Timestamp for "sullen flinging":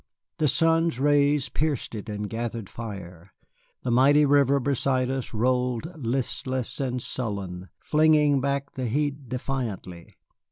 6.99-8.41